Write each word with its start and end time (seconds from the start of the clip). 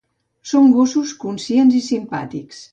Són 0.51 0.71
gossos 0.77 1.13
conscients 1.25 1.79
i 1.83 1.85
simpàtics. 1.93 2.69